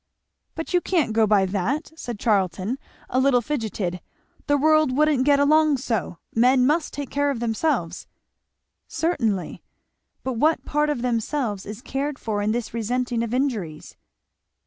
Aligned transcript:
"But 0.55 0.73
you 0.73 0.81
can't 0.81 1.13
go 1.13 1.27
by 1.27 1.45
that," 1.45 1.91
said 1.95 2.17
Charlton 2.17 2.79
a 3.07 3.19
little 3.19 3.39
fidgeted; 3.39 4.01
"the 4.47 4.57
world 4.57 4.91
wouldn't 4.97 5.25
get 5.25 5.39
along 5.39 5.77
so; 5.77 6.17
men 6.33 6.65
must 6.65 6.91
take 6.91 7.11
care 7.11 7.29
of 7.29 7.39
themselves." 7.39 8.07
"Certainly. 8.87 9.61
But 10.23 10.37
what 10.37 10.65
part 10.65 10.89
of 10.89 11.03
themselves 11.03 11.67
is 11.67 11.83
cared 11.83 12.17
for 12.17 12.41
in 12.41 12.51
this 12.51 12.73
resenting 12.73 13.21
of 13.21 13.31
injuries?" 13.31 13.95